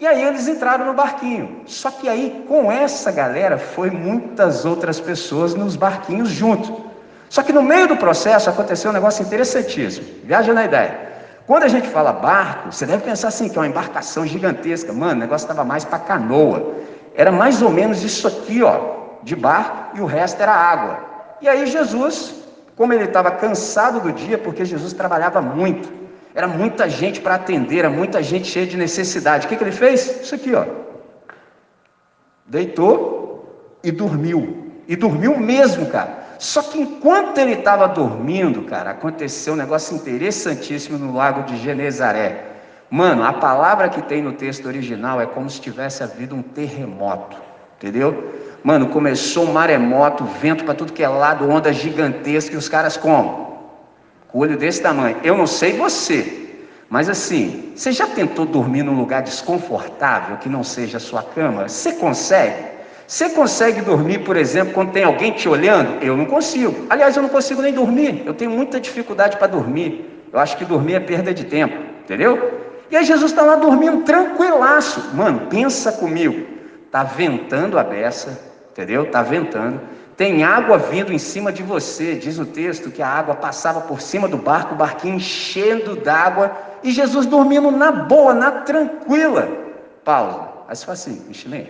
E 0.00 0.06
aí 0.06 0.24
eles 0.24 0.48
entraram 0.48 0.86
no 0.86 0.94
barquinho. 0.94 1.60
Só 1.66 1.90
que 1.90 2.08
aí, 2.08 2.42
com 2.48 2.72
essa 2.72 3.12
galera, 3.12 3.58
foi 3.58 3.90
muitas 3.90 4.64
outras 4.64 4.98
pessoas 4.98 5.54
nos 5.54 5.76
barquinhos 5.76 6.30
junto. 6.30 6.86
Só 7.28 7.42
que 7.42 7.52
no 7.52 7.62
meio 7.62 7.86
do 7.86 7.96
processo 7.96 8.48
aconteceu 8.48 8.90
um 8.90 8.94
negócio 8.94 9.22
interessantíssimo. 9.22 10.06
Viaja 10.24 10.54
na 10.54 10.64
ideia. 10.64 11.10
Quando 11.46 11.64
a 11.64 11.68
gente 11.68 11.86
fala 11.88 12.14
barco, 12.14 12.72
você 12.72 12.86
deve 12.86 13.04
pensar 13.04 13.28
assim, 13.28 13.50
que 13.50 13.58
é 13.58 13.60
uma 13.60 13.68
embarcação 13.68 14.26
gigantesca. 14.26 14.90
Mano, 14.90 15.16
o 15.16 15.18
negócio 15.18 15.44
estava 15.44 15.64
mais 15.64 15.84
para 15.84 15.98
canoa. 15.98 16.76
Era 17.14 17.30
mais 17.30 17.60
ou 17.60 17.68
menos 17.68 18.02
isso 18.02 18.26
aqui, 18.26 18.62
ó, 18.62 19.18
de 19.22 19.36
barco, 19.36 19.98
e 19.98 20.00
o 20.00 20.06
resto 20.06 20.40
era 20.40 20.54
água. 20.54 20.98
E 21.42 21.48
aí 21.48 21.66
Jesus, 21.66 22.36
como 22.74 22.94
ele 22.94 23.04
estava 23.04 23.30
cansado 23.32 24.00
do 24.00 24.12
dia, 24.12 24.38
porque 24.38 24.64
Jesus 24.64 24.94
trabalhava 24.94 25.42
muito, 25.42 25.99
era 26.34 26.46
muita 26.46 26.88
gente 26.88 27.20
para 27.20 27.34
atender, 27.34 27.80
era 27.80 27.90
muita 27.90 28.22
gente 28.22 28.46
cheia 28.46 28.66
de 28.66 28.76
necessidade. 28.76 29.46
O 29.46 29.48
que, 29.48 29.56
que 29.56 29.64
ele 29.64 29.72
fez? 29.72 30.22
Isso 30.22 30.34
aqui, 30.34 30.54
ó. 30.54 30.64
Deitou 32.46 33.78
e 33.82 33.90
dormiu. 33.90 34.72
E 34.86 34.96
dormiu 34.96 35.38
mesmo, 35.38 35.86
cara. 35.86 36.20
Só 36.38 36.62
que 36.62 36.80
enquanto 36.80 37.38
ele 37.38 37.52
estava 37.52 37.86
dormindo, 37.86 38.62
cara, 38.62 38.90
aconteceu 38.90 39.52
um 39.52 39.56
negócio 39.56 39.94
interessantíssimo 39.94 40.98
no 40.98 41.14
lago 41.14 41.42
de 41.42 41.56
Genezaré. 41.58 42.46
Mano, 42.88 43.22
a 43.22 43.32
palavra 43.32 43.88
que 43.88 44.02
tem 44.02 44.22
no 44.22 44.32
texto 44.32 44.66
original 44.66 45.20
é 45.20 45.26
como 45.26 45.48
se 45.48 45.60
tivesse 45.60 46.02
havido 46.02 46.34
um 46.34 46.42
terremoto, 46.42 47.36
entendeu? 47.76 48.32
Mano, 48.64 48.88
começou 48.88 49.44
um 49.44 49.52
maremoto, 49.52 50.24
vento 50.24 50.64
para 50.64 50.74
tudo 50.74 50.92
que 50.92 51.02
é 51.02 51.08
lado, 51.08 51.48
onda 51.48 51.72
gigantesca, 51.72 52.54
e 52.54 52.58
os 52.58 52.68
caras 52.68 52.96
como? 52.96 53.49
Com 54.30 54.38
o 54.38 54.40
olho 54.42 54.56
desse 54.56 54.80
tamanho. 54.80 55.16
Eu 55.22 55.36
não 55.36 55.46
sei 55.46 55.72
você, 55.74 56.40
mas 56.88 57.08
assim, 57.08 57.72
você 57.74 57.92
já 57.92 58.06
tentou 58.06 58.46
dormir 58.46 58.82
num 58.82 58.98
lugar 58.98 59.22
desconfortável 59.22 60.36
que 60.38 60.48
não 60.48 60.64
seja 60.64 60.96
a 60.96 61.00
sua 61.00 61.22
cama? 61.22 61.68
Você 61.68 61.92
consegue? 61.92 62.70
Você 63.06 63.30
consegue 63.30 63.80
dormir, 63.80 64.20
por 64.20 64.36
exemplo, 64.36 64.72
quando 64.72 64.92
tem 64.92 65.02
alguém 65.02 65.32
te 65.32 65.48
olhando? 65.48 66.02
Eu 66.02 66.16
não 66.16 66.26
consigo. 66.26 66.86
Aliás, 66.88 67.16
eu 67.16 67.22
não 67.22 67.28
consigo 67.28 67.60
nem 67.60 67.72
dormir. 67.72 68.22
Eu 68.24 68.34
tenho 68.34 68.52
muita 68.52 68.78
dificuldade 68.78 69.36
para 69.36 69.48
dormir. 69.48 70.28
Eu 70.32 70.38
acho 70.38 70.56
que 70.56 70.64
dormir 70.64 70.94
é 70.94 71.00
perda 71.00 71.34
de 71.34 71.44
tempo, 71.44 71.76
entendeu? 72.04 72.60
E 72.88 72.96
aí 72.96 73.04
Jesus 73.04 73.32
está 73.32 73.42
lá 73.42 73.56
dormindo 73.56 74.02
tranquilaço. 74.02 75.10
Mano, 75.14 75.48
pensa 75.48 75.90
comigo. 75.90 76.46
Tá 76.90 77.02
ventando 77.02 77.78
a 77.78 77.82
beça, 77.82 78.40
entendeu? 78.70 79.10
Tá 79.10 79.22
ventando. 79.22 79.80
Tem 80.20 80.44
água 80.44 80.76
vindo 80.76 81.14
em 81.14 81.18
cima 81.18 81.50
de 81.50 81.62
você, 81.62 82.14
diz 82.14 82.38
o 82.38 82.44
texto 82.44 82.90
que 82.90 83.00
a 83.00 83.08
água 83.08 83.34
passava 83.34 83.80
por 83.80 84.02
cima 84.02 84.28
do 84.28 84.36
barco, 84.36 84.74
o 84.74 84.76
barquinho 84.76 85.14
enchendo 85.14 85.96
d'água, 85.96 86.52
E 86.84 86.92
Jesus 86.92 87.24
dormindo 87.24 87.70
na 87.70 87.90
boa, 87.90 88.34
na 88.34 88.50
tranquila. 88.50 89.48
Pausa. 90.04 90.40
Aí 90.68 90.76
você 90.76 90.84
fala 90.84 90.92
assim, 90.92 91.22
Michelin, 91.26 91.66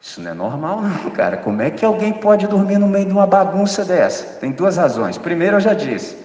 isso 0.00 0.20
não 0.20 0.32
é 0.32 0.34
normal 0.34 0.82
não, 0.82 1.08
cara. 1.12 1.36
Como 1.36 1.62
é 1.62 1.70
que 1.70 1.84
alguém 1.84 2.12
pode 2.12 2.48
dormir 2.48 2.78
no 2.78 2.88
meio 2.88 3.06
de 3.06 3.12
uma 3.12 3.28
bagunça 3.28 3.84
dessa? 3.84 4.40
Tem 4.40 4.50
duas 4.50 4.76
razões. 4.76 5.16
Primeiro, 5.16 5.58
eu 5.58 5.60
já 5.60 5.72
disse, 5.72 6.16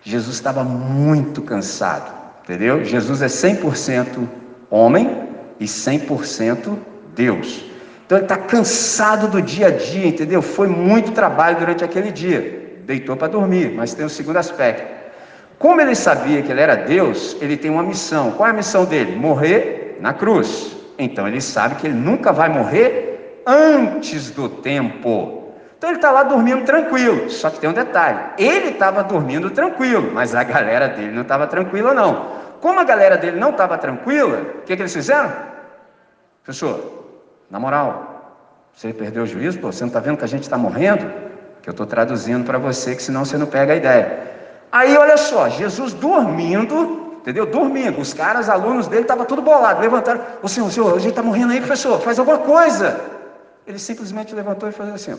Jesus 0.00 0.36
estava 0.36 0.62
muito 0.62 1.42
cansado, 1.42 2.08
entendeu? 2.44 2.84
Jesus 2.84 3.20
é 3.20 3.26
100% 3.26 4.28
homem 4.70 5.28
e 5.58 5.64
100% 5.64 6.78
Deus. 7.16 7.73
Então 8.04 8.18
ele 8.18 8.24
está 8.24 8.36
cansado 8.36 9.28
do 9.28 9.40
dia 9.40 9.68
a 9.68 9.70
dia, 9.70 10.06
entendeu? 10.06 10.42
Foi 10.42 10.68
muito 10.68 11.12
trabalho 11.12 11.58
durante 11.58 11.82
aquele 11.82 12.10
dia. 12.10 12.78
Deitou 12.84 13.16
para 13.16 13.28
dormir, 13.28 13.72
mas 13.74 13.94
tem 13.94 14.04
um 14.04 14.10
segundo 14.10 14.36
aspecto. 14.36 14.92
Como 15.58 15.80
ele 15.80 15.94
sabia 15.94 16.42
que 16.42 16.52
ele 16.52 16.60
era 16.60 16.74
Deus, 16.74 17.36
ele 17.40 17.56
tem 17.56 17.70
uma 17.70 17.82
missão. 17.82 18.32
Qual 18.32 18.46
é 18.46 18.50
a 18.50 18.54
missão 18.54 18.84
dele? 18.84 19.16
Morrer 19.16 19.96
na 20.00 20.12
cruz. 20.12 20.76
Então 20.98 21.26
ele 21.26 21.40
sabe 21.40 21.76
que 21.76 21.86
ele 21.86 21.94
nunca 21.94 22.32
vai 22.32 22.48
morrer 22.48 23.42
antes 23.46 24.30
do 24.30 24.48
tempo. 24.48 25.52
Então 25.78 25.90
ele 25.90 25.98
está 25.98 26.10
lá 26.10 26.22
dormindo 26.22 26.64
tranquilo. 26.64 27.30
Só 27.30 27.48
que 27.48 27.58
tem 27.58 27.70
um 27.70 27.74
detalhe: 27.74 28.18
ele 28.36 28.70
estava 28.70 29.02
dormindo 29.02 29.50
tranquilo, 29.50 30.10
mas 30.12 30.34
a 30.34 30.42
galera 30.42 30.88
dele 30.88 31.12
não 31.12 31.22
estava 31.22 31.46
tranquila, 31.46 31.94
não. 31.94 32.44
Como 32.60 32.80
a 32.80 32.84
galera 32.84 33.16
dele 33.16 33.38
não 33.38 33.50
estava 33.50 33.76
tranquila, 33.78 34.40
o 34.58 34.62
que, 34.62 34.74
que 34.76 34.82
eles 34.82 34.92
fizeram? 34.92 35.32
Professor, 36.42 37.03
na 37.50 37.58
moral, 37.58 38.14
você 38.74 38.92
perdeu 38.92 39.22
o 39.22 39.26
juízo, 39.26 39.58
pô, 39.58 39.70
você 39.72 39.82
não 39.82 39.88
está 39.88 40.00
vendo 40.00 40.16
que 40.16 40.24
a 40.24 40.28
gente 40.28 40.42
está 40.42 40.58
morrendo? 40.58 41.10
Que 41.62 41.68
eu 41.68 41.72
estou 41.72 41.86
traduzindo 41.86 42.44
para 42.44 42.58
você, 42.58 42.94
que 42.94 43.02
senão 43.02 43.24
você 43.24 43.38
não 43.38 43.46
pega 43.46 43.72
a 43.72 43.76
ideia. 43.76 44.34
Aí 44.70 44.96
olha 44.96 45.16
só, 45.16 45.48
Jesus 45.48 45.94
dormindo, 45.94 47.18
entendeu? 47.20 47.46
Dormindo. 47.46 48.00
Os 48.00 48.12
caras, 48.12 48.48
alunos 48.48 48.88
dele, 48.88 49.02
estavam 49.02 49.24
tudo 49.24 49.40
bolado, 49.40 49.80
levantaram. 49.80 50.20
Ô 50.42 50.48
senhor, 50.48 50.70
senhor, 50.72 50.90
a 50.94 50.98
gente 50.98 51.10
está 51.10 51.22
morrendo 51.22 51.52
aí, 51.52 51.58
professor, 51.60 52.00
faz 52.00 52.18
alguma 52.18 52.38
coisa. 52.38 53.00
Ele 53.66 53.78
simplesmente 53.78 54.34
levantou 54.34 54.68
e 54.68 54.72
fez 54.72 54.88
assim, 54.90 55.12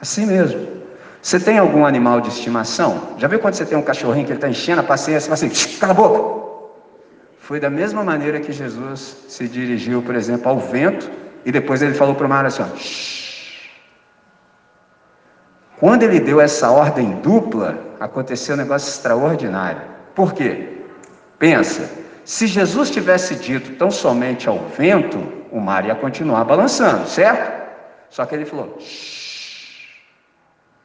Assim 0.00 0.26
mesmo. 0.26 0.84
Você 1.22 1.40
tem 1.40 1.58
algum 1.58 1.86
animal 1.86 2.20
de 2.20 2.28
estimação? 2.28 3.14
Já 3.16 3.26
viu 3.26 3.38
quando 3.38 3.54
você 3.54 3.64
tem 3.64 3.78
um 3.78 3.82
cachorrinho 3.82 4.26
que 4.26 4.32
ele 4.32 4.36
está 4.36 4.48
enchendo 4.50 4.82
a 4.82 4.84
paciência, 4.84 5.34
você 5.34 5.46
fala 5.46 5.52
assim, 5.52 5.78
cala 5.78 5.92
a 5.92 5.96
boca. 5.96 6.43
Foi 7.44 7.60
da 7.60 7.68
mesma 7.68 8.02
maneira 8.02 8.40
que 8.40 8.52
Jesus 8.52 9.26
se 9.28 9.46
dirigiu, 9.46 10.00
por 10.00 10.14
exemplo, 10.14 10.48
ao 10.48 10.58
vento 10.58 11.10
e 11.44 11.52
depois 11.52 11.82
ele 11.82 11.92
falou 11.92 12.14
para 12.14 12.24
o 12.24 12.28
mar 12.28 12.46
assim: 12.46 12.62
ó, 12.62 12.68
quando 15.78 16.04
ele 16.04 16.20
deu 16.20 16.40
essa 16.40 16.70
ordem 16.70 17.20
dupla, 17.20 17.78
aconteceu 18.00 18.54
um 18.54 18.58
negócio 18.58 18.88
extraordinário. 18.88 19.82
Por 20.14 20.32
quê? 20.32 20.84
Pensa, 21.38 21.90
se 22.24 22.46
Jesus 22.46 22.90
tivesse 22.90 23.34
dito 23.34 23.76
tão 23.76 23.90
somente 23.90 24.48
ao 24.48 24.60
vento, 24.60 25.18
o 25.52 25.60
mar 25.60 25.84
ia 25.84 25.94
continuar 25.94 26.44
balançando, 26.44 27.06
certo? 27.06 27.62
Só 28.08 28.24
que 28.24 28.34
ele 28.34 28.46
falou: 28.46 28.78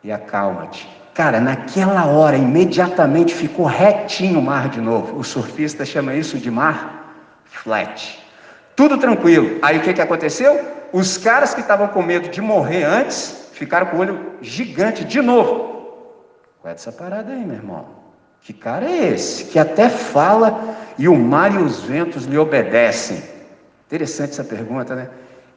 e 0.03 0.11
acalma-te. 0.11 0.98
Cara, 1.19 1.41
naquela 1.41 2.05
hora, 2.05 2.37
imediatamente 2.37 3.35
ficou 3.35 3.65
retinho 3.65 4.39
o 4.39 4.41
mar 4.41 4.69
de 4.69 4.79
novo. 4.79 5.19
O 5.19 5.23
surfista 5.25 5.83
chama 5.83 6.15
isso 6.15 6.37
de 6.37 6.49
mar 6.49 7.13
flat. 7.43 8.23
Tudo 8.73 8.97
tranquilo. 8.97 9.59
Aí 9.61 9.79
o 9.79 9.81
que, 9.81 9.91
que 9.91 10.01
aconteceu? 10.01 10.61
Os 10.93 11.17
caras 11.17 11.53
que 11.53 11.59
estavam 11.59 11.89
com 11.89 12.01
medo 12.01 12.29
de 12.29 12.39
morrer 12.39 12.85
antes 12.85 13.49
ficaram 13.51 13.87
com 13.87 13.97
o 13.97 13.99
olho 13.99 14.37
gigante 14.41 15.03
de 15.03 15.21
novo. 15.21 15.91
Qual 16.61 16.71
é 16.71 16.75
essa 16.75 16.89
parada 16.89 17.33
aí, 17.33 17.43
meu 17.43 17.57
irmão? 17.57 17.85
Que 18.39 18.53
cara 18.53 18.89
é 18.89 19.09
esse? 19.09 19.43
Que 19.43 19.59
até 19.59 19.89
fala 19.89 20.73
e 20.97 21.09
o 21.09 21.17
mar 21.17 21.53
e 21.53 21.57
os 21.57 21.81
ventos 21.81 22.23
lhe 22.23 22.37
obedecem. 22.37 23.21
Interessante 23.87 24.29
essa 24.29 24.43
pergunta, 24.45 24.95
né? 24.95 25.09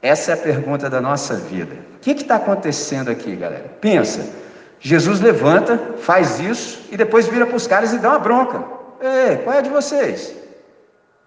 Essa 0.03 0.33
é 0.33 0.35
a 0.35 0.39
pergunta 0.39 0.91
da 0.91 1.01
nossa 1.01 1.37
vida. 1.37 1.77
O 1.95 1.99
que 2.01 2.11
está 2.11 2.35
acontecendo 2.35 3.13
aqui, 3.13 3.37
galera? 3.37 3.71
Pensa. 3.81 4.42
Jesus 4.85 5.21
levanta, 5.21 5.79
faz 5.99 6.41
isso 6.41 6.81
e 6.91 6.97
depois 6.97 7.29
vira 7.29 7.47
para 7.47 7.57
os 7.57 7.69
caras 7.69 7.93
e 7.93 7.99
dá 7.99 8.11
uma 8.11 8.19
bronca. 8.19 8.65
Ei, 9.01 9.37
qual 9.37 9.57
é 9.57 9.63
de 9.63 9.71
vocês? 9.71 10.35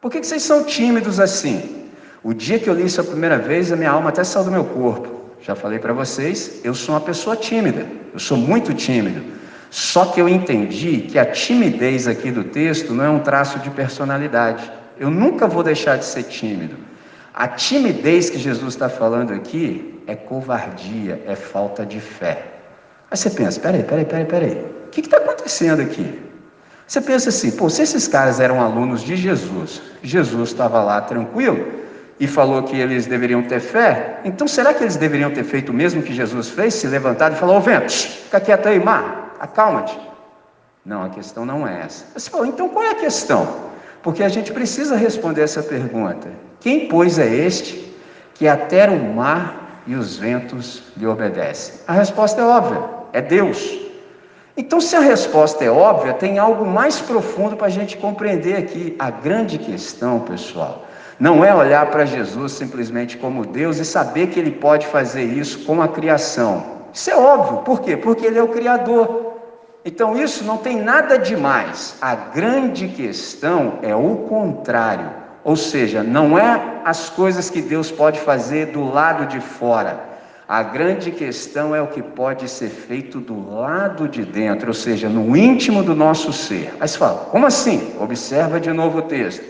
Por 0.01 0.11
que 0.11 0.21
vocês 0.21 0.43
são 0.43 0.65
tímidos 0.65 1.21
assim? 1.21 1.89
O 2.21 2.33
dia 2.33 2.59
que 2.59 2.69
eu 2.69 2.73
li 2.73 2.85
isso 2.85 2.99
a 2.99 3.03
primeira 3.03 3.37
vez, 3.37 3.71
a 3.71 3.77
minha 3.77 3.91
alma 3.91 4.09
até 4.09 4.25
saiu 4.25 4.43
do 4.43 4.51
meu 4.51 4.65
corpo. 4.65 5.21
Já 5.41 5.55
falei 5.55 5.79
para 5.79 5.93
vocês, 5.93 6.59
eu 6.65 6.75
sou 6.75 6.95
uma 6.95 7.01
pessoa 7.01 7.37
tímida, 7.37 7.85
eu 8.13 8.19
sou 8.19 8.37
muito 8.37 8.73
tímido. 8.73 9.23
Só 9.71 10.05
que 10.07 10.19
eu 10.19 10.27
entendi 10.27 11.01
que 11.09 11.17
a 11.17 11.25
timidez 11.25 12.09
aqui 12.09 12.31
do 12.31 12.43
texto 12.43 12.93
não 12.93 13.05
é 13.05 13.09
um 13.09 13.19
traço 13.19 13.59
de 13.59 13.69
personalidade. 13.69 14.69
Eu 14.99 15.09
nunca 15.09 15.47
vou 15.47 15.63
deixar 15.63 15.97
de 15.97 16.03
ser 16.03 16.23
tímido. 16.23 16.75
A 17.33 17.47
timidez 17.47 18.29
que 18.29 18.37
Jesus 18.37 18.73
está 18.73 18.89
falando 18.89 19.33
aqui 19.33 20.01
é 20.07 20.15
covardia, 20.15 21.23
é 21.25 21.35
falta 21.35 21.85
de 21.85 22.01
fé. 22.01 22.54
Aí 23.15 23.17
você 23.17 23.29
pensa, 23.29 23.61
peraí, 23.61 23.81
peraí, 23.81 24.03
peraí, 24.03 24.25
peraí, 24.25 24.65
o 24.87 24.89
que 24.89 24.99
está 24.99 25.15
acontecendo 25.15 25.81
aqui? 25.81 26.21
Você 26.85 26.99
pensa 26.99 27.29
assim, 27.29 27.49
pô, 27.49 27.69
se 27.69 27.81
esses 27.81 28.09
caras 28.09 28.41
eram 28.41 28.59
alunos 28.61 29.01
de 29.01 29.15
Jesus, 29.15 29.81
Jesus 30.03 30.49
estava 30.49 30.83
lá 30.83 30.99
tranquilo 30.99 31.65
e 32.19 32.27
falou 32.27 32.63
que 32.63 32.77
eles 32.77 33.05
deveriam 33.05 33.41
ter 33.43 33.61
fé, 33.61 34.19
então 34.25 34.49
será 34.49 34.73
que 34.73 34.83
eles 34.83 34.97
deveriam 34.97 35.31
ter 35.31 35.45
feito 35.45 35.69
o 35.69 35.73
mesmo 35.73 36.03
que 36.03 36.13
Jesus 36.13 36.49
fez, 36.49 36.73
se 36.73 36.87
levantado 36.87 37.37
e 37.37 37.39
falar, 37.39 37.55
ô 37.55 37.61
vento, 37.61 37.89
fica 37.89 38.41
quieto 38.41 38.67
aí, 38.67 38.83
mar, 38.83 39.33
acalma-te. 39.39 39.97
Não, 40.85 41.01
a 41.01 41.09
questão 41.09 41.45
não 41.45 41.65
é 41.65 41.83
essa. 41.85 42.03
Você 42.19 42.29
então 42.45 42.67
qual 42.67 42.83
é 42.83 42.89
a 42.89 42.95
questão? 42.95 43.47
Porque 44.03 44.21
a 44.25 44.27
gente 44.27 44.51
precisa 44.51 44.97
responder 44.97 45.43
essa 45.43 45.63
pergunta. 45.63 46.27
Quem, 46.59 46.89
pois, 46.89 47.17
é 47.17 47.33
este 47.33 47.95
que 48.33 48.45
até 48.45 48.89
o 48.89 49.01
mar 49.13 49.83
e 49.87 49.95
os 49.95 50.17
ventos 50.17 50.83
lhe 50.97 51.07
obedecem? 51.07 51.75
A 51.87 51.93
resposta 51.93 52.41
é 52.41 52.43
óbvia 52.43 52.94
é 53.15 53.21
Deus. 53.21 53.79
Então, 54.57 54.81
se 54.81 54.93
a 54.93 54.99
resposta 54.99 55.63
é 55.63 55.71
óbvia, 55.71 56.13
tem 56.13 56.37
algo 56.37 56.65
mais 56.65 56.99
profundo 56.99 57.55
para 57.55 57.67
a 57.67 57.69
gente 57.69 57.95
compreender 57.95 58.57
aqui. 58.57 58.93
A 58.99 59.09
grande 59.09 59.57
questão, 59.57 60.19
pessoal, 60.19 60.85
não 61.17 61.43
é 61.43 61.55
olhar 61.55 61.85
para 61.85 62.03
Jesus 62.03 62.51
simplesmente 62.51 63.15
como 63.15 63.45
Deus 63.45 63.77
e 63.77 63.85
saber 63.85 64.27
que 64.27 64.39
Ele 64.39 64.51
pode 64.51 64.85
fazer 64.87 65.23
isso 65.23 65.63
com 65.65 65.81
a 65.81 65.87
criação. 65.87 66.65
Isso 66.93 67.09
é 67.09 67.15
óbvio, 67.15 67.59
por 67.59 67.79
quê? 67.79 67.95
Porque 67.95 68.25
Ele 68.25 68.37
é 68.37 68.43
o 68.43 68.49
Criador. 68.49 69.33
Então, 69.85 70.17
isso 70.17 70.43
não 70.43 70.57
tem 70.57 70.81
nada 70.81 71.17
de 71.17 71.37
mais. 71.37 71.95
A 72.01 72.15
grande 72.15 72.89
questão 72.89 73.79
é 73.81 73.95
o 73.95 74.27
contrário. 74.27 75.09
Ou 75.41 75.55
seja, 75.55 76.03
não 76.03 76.37
é 76.37 76.81
as 76.83 77.09
coisas 77.09 77.49
que 77.49 77.61
Deus 77.61 77.91
pode 77.91 78.19
fazer 78.19 78.67
do 78.67 78.83
lado 78.83 79.25
de 79.27 79.39
fora 79.39 80.14
a 80.47 80.61
grande 80.61 81.11
questão 81.11 81.75
é 81.75 81.81
o 81.81 81.87
que 81.87 82.03
pode 82.03 82.47
ser 82.47 82.69
feito 82.69 83.19
do 83.19 83.49
lado 83.51 84.07
de 84.07 84.23
dentro, 84.23 84.67
ou 84.67 84.73
seja, 84.73 85.09
no 85.09 85.35
íntimo 85.35 85.81
do 85.81 85.95
nosso 85.95 86.31
ser. 86.31 86.71
Aí 86.79 86.87
você 86.87 86.97
fala, 86.97 87.25
como 87.31 87.47
assim? 87.47 87.95
Observa 87.99 88.59
de 88.59 88.71
novo 88.71 88.99
o 88.99 89.01
texto. 89.01 89.43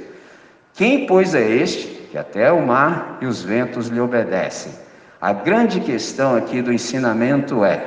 Quem, 0.74 1.06
pois, 1.06 1.36
é 1.36 1.50
este 1.50 1.88
que 2.10 2.18
até 2.18 2.52
o 2.52 2.66
mar 2.66 3.18
e 3.22 3.26
os 3.26 3.42
ventos 3.44 3.88
lhe 3.88 4.00
obedecem? 4.00 4.72
A 5.20 5.34
grande 5.34 5.82
questão 5.82 6.36
aqui 6.36 6.62
do 6.62 6.72
ensinamento 6.72 7.66
é: 7.66 7.84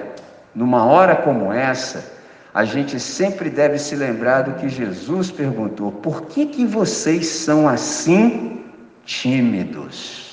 numa 0.55 0.85
hora 0.85 1.17
como 1.17 1.53
essa, 1.53 2.13
a 2.53 2.65
gente 2.65 2.99
sempre 3.01 3.49
deve 3.49 3.79
se 3.79 3.95
lembrar 3.95 4.43
do 4.43 4.55
que 4.55 4.69
Jesus 4.69 5.31
perguntou: 5.31 5.93
por 5.93 6.23
que, 6.23 6.45
que 6.47 6.67
vocês 6.67 7.27
são 7.27 7.67
assim 7.69 8.65
tímidos? 9.05 10.28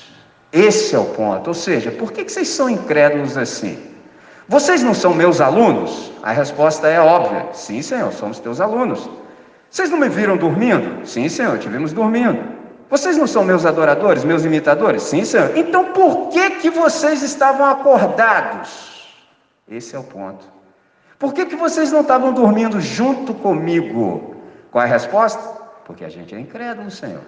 Esse 0.52 0.94
é 0.94 0.98
o 0.98 1.04
ponto. 1.04 1.48
Ou 1.48 1.54
seja, 1.54 1.90
por 1.90 2.12
que 2.12 2.28
vocês 2.28 2.48
são 2.48 2.68
incrédulos 2.68 3.36
assim? 3.36 3.78
Vocês 4.48 4.82
não 4.82 4.94
são 4.94 5.12
meus 5.12 5.40
alunos? 5.40 6.12
A 6.22 6.32
resposta 6.32 6.88
é 6.88 7.00
óbvia: 7.00 7.48
sim, 7.52 7.82
Senhor, 7.82 8.12
somos 8.12 8.38
teus 8.38 8.60
alunos. 8.60 9.08
Vocês 9.70 9.90
não 9.90 9.98
me 9.98 10.08
viram 10.08 10.36
dormindo? 10.36 11.06
Sim, 11.06 11.28
Senhor, 11.28 11.58
te 11.58 11.68
vimos 11.68 11.92
dormindo. 11.92 12.56
Vocês 12.88 13.16
não 13.16 13.26
são 13.26 13.44
meus 13.44 13.66
adoradores, 13.66 14.24
meus 14.24 14.44
imitadores? 14.44 15.02
Sim, 15.02 15.24
Senhor. 15.24 15.56
Então 15.56 15.92
por 15.92 16.28
que, 16.28 16.50
que 16.50 16.70
vocês 16.70 17.22
estavam 17.22 17.66
acordados? 17.66 19.12
Esse 19.68 19.96
é 19.96 19.98
o 19.98 20.04
ponto. 20.04 20.44
Por 21.18 21.32
que, 21.32 21.46
que 21.46 21.56
vocês 21.56 21.90
não 21.90 22.02
estavam 22.02 22.32
dormindo 22.32 22.80
junto 22.80 23.34
comigo? 23.34 24.36
Qual 24.70 24.84
é 24.84 24.86
a 24.86 24.90
resposta? 24.90 25.42
Porque 25.84 26.04
a 26.04 26.08
gente 26.08 26.34
é 26.34 26.38
incrédulo, 26.38 26.90
Senhor. 26.90 27.22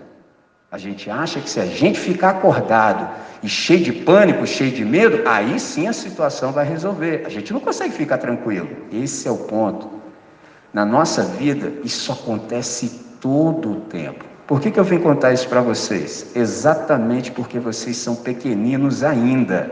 A 0.70 0.76
gente 0.76 1.10
acha 1.10 1.40
que 1.40 1.48
se 1.48 1.58
a 1.58 1.64
gente 1.64 1.98
ficar 1.98 2.28
acordado 2.28 3.08
e 3.42 3.48
cheio 3.48 3.82
de 3.82 3.90
pânico, 3.90 4.46
cheio 4.46 4.70
de 4.70 4.84
medo, 4.84 5.22
aí 5.26 5.58
sim 5.58 5.88
a 5.88 5.94
situação 5.94 6.52
vai 6.52 6.66
resolver. 6.66 7.22
A 7.24 7.30
gente 7.30 7.54
não 7.54 7.60
consegue 7.60 7.94
ficar 7.94 8.18
tranquilo. 8.18 8.68
Esse 8.92 9.26
é 9.26 9.30
o 9.30 9.38
ponto. 9.38 9.88
Na 10.70 10.84
nossa 10.84 11.22
vida, 11.22 11.72
isso 11.82 12.12
acontece 12.12 13.00
todo 13.18 13.72
o 13.72 13.80
tempo. 13.80 14.26
Por 14.46 14.60
que, 14.60 14.70
que 14.70 14.78
eu 14.78 14.84
vim 14.84 14.98
contar 14.98 15.32
isso 15.32 15.48
para 15.48 15.62
vocês? 15.62 16.32
Exatamente 16.36 17.32
porque 17.32 17.58
vocês 17.58 17.96
são 17.96 18.14
pequeninos 18.14 19.02
ainda. 19.02 19.70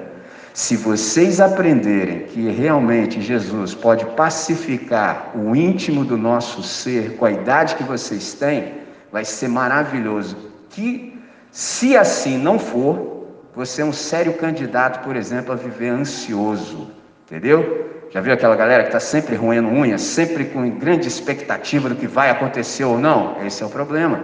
Se 0.55 0.77
vocês 0.77 1.43
aprenderem 1.43 2.21
que 2.21 2.49
realmente 2.49 3.21
Jesus 3.21 3.75
pode 3.75 4.07
pacificar 4.17 5.33
o 5.37 5.55
íntimo 5.55 6.07
do 6.07 6.17
nosso 6.17 6.63
ser 6.63 7.17
com 7.17 7.27
a 7.27 7.31
idade 7.31 7.75
que 7.75 7.85
vocês 7.85 8.33
têm, 8.33 8.73
vai 9.13 9.27
ser 9.27 9.49
maravilhoso. 9.49 10.56
Que 10.77 11.19
se 11.51 11.97
assim 11.97 12.37
não 12.37 12.59
for, 12.59 13.29
você 13.55 13.81
é 13.81 13.85
um 13.85 13.95
sério 13.95 14.35
candidato, 14.35 15.03
por 15.03 15.17
exemplo, 15.17 15.51
a 15.51 15.57
viver 15.57 15.89
ansioso, 15.89 16.91
entendeu? 17.25 18.05
Já 18.11 18.21
viu 18.21 18.35
aquela 18.35 18.55
galera 18.55 18.83
que 18.83 18.91
está 18.91 19.01
sempre 19.01 19.37
roendo 19.37 19.71
unha, 19.71 19.97
sempre 19.97 20.45
com 20.45 20.69
grande 20.69 21.09
expectativa 21.09 21.89
do 21.89 21.95
que 21.95 22.07
vai 22.07 22.29
acontecer 22.29 22.85
ou 22.85 22.99
não? 22.99 23.43
Esse 23.43 23.63
é 23.63 23.67
o 23.67 23.71
problema. 23.71 24.23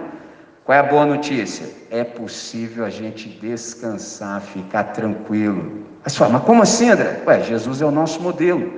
Qual 0.63 0.77
é 0.77 0.81
a 0.81 0.83
boa 0.83 1.07
notícia? 1.07 1.67
É 1.91 2.05
possível 2.05 2.85
a 2.85 2.91
gente 2.91 3.31
descansar, 3.31 4.43
ficar 4.43 4.85
tranquilo. 4.93 5.87
Mas 6.05 6.19
mas 6.19 6.43
como 6.43 6.61
assim, 6.61 6.91
André? 6.91 7.23
Ué, 7.27 7.41
Jesus 7.41 7.81
é 7.81 7.87
o 7.87 7.91
nosso 7.91 8.21
modelo. 8.21 8.71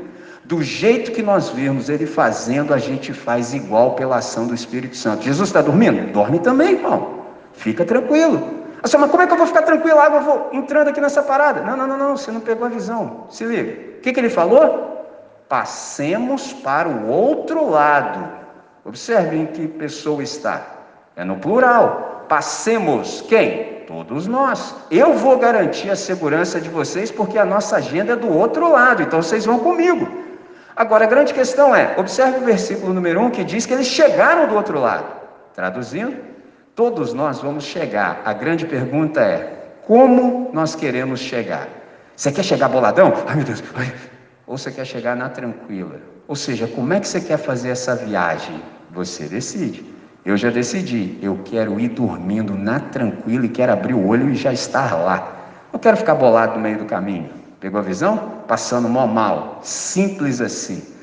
Do 0.44 0.62
jeito 0.62 1.10
que 1.10 1.24
nós 1.24 1.48
vimos 1.48 1.88
ele 1.88 2.06
fazendo, 2.06 2.72
a 2.72 2.78
gente 2.78 3.12
faz 3.12 3.52
igual 3.52 3.96
pela 3.96 4.18
ação 4.18 4.46
do 4.46 4.54
Espírito 4.54 4.96
Santo. 4.96 5.24
Jesus 5.24 5.48
está 5.48 5.60
dormindo? 5.60 6.12
Dorme 6.12 6.38
também, 6.38 6.74
irmão. 6.74 7.13
Fica 7.54 7.84
tranquilo. 7.84 8.64
Mas 8.82 8.94
como 8.94 9.22
é 9.22 9.26
que 9.26 9.32
eu 9.32 9.38
vou 9.38 9.46
ficar 9.46 9.62
tranquilo? 9.62 9.98
Ah, 9.98 10.10
eu 10.12 10.20
vou 10.20 10.50
entrando 10.52 10.88
aqui 10.88 11.00
nessa 11.00 11.22
parada. 11.22 11.62
Não, 11.62 11.76
não, 11.76 11.86
não, 11.86 11.96
não, 11.96 12.16
você 12.16 12.30
não 12.30 12.40
pegou 12.40 12.66
a 12.66 12.70
visão. 12.70 13.26
Se 13.30 13.44
liga. 13.44 13.96
O 13.98 14.00
que, 14.00 14.12
que 14.12 14.20
ele 14.20 14.28
falou? 14.28 15.06
Passemos 15.48 16.52
para 16.52 16.88
o 16.88 17.08
outro 17.08 17.70
lado. 17.70 18.28
Observe 18.84 19.36
em 19.38 19.46
que 19.46 19.66
pessoa 19.66 20.22
está. 20.22 20.60
É 21.16 21.24
no 21.24 21.36
plural. 21.36 22.26
Passemos 22.28 23.22
quem? 23.22 23.84
Todos 23.86 24.26
nós. 24.26 24.74
Eu 24.90 25.14
vou 25.14 25.38
garantir 25.38 25.90
a 25.90 25.96
segurança 25.96 26.60
de 26.60 26.68
vocês 26.68 27.10
porque 27.10 27.38
a 27.38 27.44
nossa 27.44 27.76
agenda 27.76 28.12
é 28.12 28.16
do 28.16 28.30
outro 28.30 28.70
lado, 28.70 29.02
então 29.02 29.22
vocês 29.22 29.44
vão 29.44 29.58
comigo. 29.58 30.08
Agora 30.76 31.04
a 31.04 31.08
grande 31.08 31.32
questão 31.32 31.74
é: 31.74 31.94
observe 31.96 32.38
o 32.38 32.44
versículo 32.44 32.92
número 32.92 33.20
1 33.20 33.30
que 33.30 33.44
diz 33.44 33.64
que 33.64 33.72
eles 33.72 33.86
chegaram 33.86 34.48
do 34.48 34.54
outro 34.54 34.80
lado. 34.80 35.06
Traduzindo, 35.54 36.33
todos 36.74 37.12
nós 37.12 37.40
vamos 37.40 37.64
chegar. 37.64 38.22
A 38.24 38.32
grande 38.32 38.66
pergunta 38.66 39.20
é: 39.20 39.76
como 39.86 40.50
nós 40.52 40.74
queremos 40.74 41.20
chegar? 41.20 41.68
Você 42.16 42.30
quer 42.30 42.44
chegar 42.44 42.68
boladão? 42.68 43.12
Ai 43.26 43.36
meu 43.36 43.44
Deus, 43.44 43.62
ai. 43.74 43.92
ou 44.46 44.56
você 44.56 44.70
quer 44.70 44.84
chegar 44.84 45.16
na 45.16 45.28
tranquila? 45.28 46.00
Ou 46.26 46.36
seja, 46.36 46.66
como 46.66 46.92
é 46.92 47.00
que 47.00 47.08
você 47.08 47.20
quer 47.20 47.36
fazer 47.36 47.70
essa 47.70 47.94
viagem? 47.94 48.62
Você 48.92 49.24
decide. 49.24 49.84
Eu 50.24 50.38
já 50.38 50.48
decidi, 50.48 51.18
eu 51.20 51.38
quero 51.44 51.78
ir 51.78 51.88
dormindo 51.88 52.54
na 52.54 52.80
tranquila 52.80 53.44
e 53.44 53.48
quero 53.48 53.72
abrir 53.72 53.92
o 53.92 54.06
olho 54.06 54.30
e 54.30 54.34
já 54.34 54.52
estar 54.52 54.94
lá. 54.94 55.36
Não 55.70 55.78
quero 55.78 55.98
ficar 55.98 56.14
bolado 56.14 56.54
no 56.54 56.60
meio 56.60 56.78
do 56.78 56.86
caminho. 56.86 57.28
Pegou 57.60 57.78
a 57.78 57.82
visão? 57.82 58.42
Passando 58.48 58.88
mó 58.88 59.06
mal. 59.06 59.60
Simples 59.62 60.40
assim. 60.40 60.93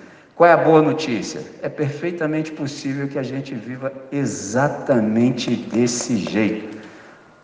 Qual 0.41 0.50
é 0.50 0.53
a 0.53 0.57
boa 0.57 0.81
notícia? 0.81 1.39
É 1.62 1.69
perfeitamente 1.69 2.51
possível 2.51 3.07
que 3.07 3.19
a 3.19 3.21
gente 3.21 3.53
viva 3.53 3.93
exatamente 4.12 5.55
desse 5.55 6.17
jeito. 6.17 6.79